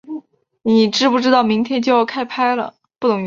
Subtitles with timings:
[0.63, 2.73] 你知不知道明天就要开拍了